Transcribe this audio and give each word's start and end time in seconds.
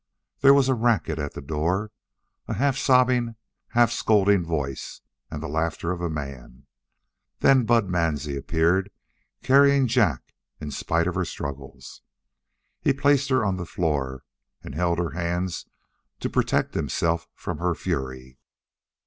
There 0.39 0.55
was 0.55 0.67
a 0.67 0.73
racket 0.73 1.19
at 1.19 1.35
the 1.35 1.43
door 1.43 1.91
a 2.47 2.55
half 2.55 2.75
sobbing, 2.75 3.35
half 3.75 3.91
scolding 3.91 4.43
voice, 4.43 5.01
and 5.29 5.43
the 5.43 5.47
laughter 5.47 5.91
of 5.91 6.01
a 6.01 6.09
man; 6.09 6.65
then 7.41 7.65
Bud 7.65 7.87
Mansie 7.87 8.35
appeared 8.35 8.89
carrying 9.43 9.85
Jack 9.85 10.33
in 10.59 10.71
spite 10.71 11.05
of 11.05 11.13
her 11.13 11.25
struggles. 11.25 12.01
He 12.81 12.93
placed 12.93 13.29
her 13.29 13.45
on 13.45 13.57
the 13.57 13.65
floor 13.67 14.23
and 14.63 14.73
held 14.73 14.97
her 14.97 15.11
hands 15.11 15.67
to 16.19 16.31
protect 16.31 16.73
himself 16.73 17.27
from 17.35 17.59
her 17.59 17.75
fury. 17.75 18.39